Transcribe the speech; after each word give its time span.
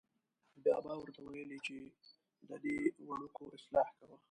بابا 0.63 0.93
ور 0.97 1.09
ته 1.15 1.21
ویلې 1.23 1.59
چې 1.65 1.75
ددې 2.49 2.77
وړکو 3.07 3.43
اصلاح 3.57 3.87
کوه. 3.97 4.17